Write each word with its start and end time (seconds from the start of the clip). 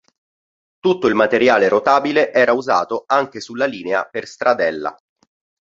Tutto 0.79 1.05
il 1.05 1.13
materiale 1.13 1.67
rotabile 1.67 2.33
era 2.33 2.53
usato 2.53 3.03
anche 3.05 3.39
sulla 3.39 3.65
linea 3.65 4.03
per 4.03 4.27
Stradella. 4.27 4.97